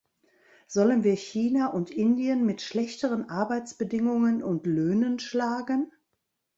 Sollen 0.65 1.03
wir 1.03 1.15
China 1.15 1.67
und 1.67 1.91
Indien 1.91 2.43
mit 2.43 2.63
schlechteren 2.63 3.29
Arbeitsbedingungen 3.29 4.41
und 4.41 4.65
Löhnen 4.65 5.19
schlagen? 5.19 5.91